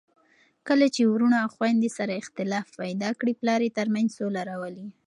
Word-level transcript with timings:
کله 0.67 0.85
چي 0.95 1.01
وروڼه 1.07 1.37
او 1.43 1.49
خويندې 1.57 1.89
سره 1.97 2.19
اختلاف 2.21 2.67
پیدا 2.81 3.09
کړي، 3.19 3.33
پلار 3.41 3.61
یې 3.65 3.75
ترمنځ 3.79 4.09
سوله 4.19 4.41
راولي. 4.49 4.87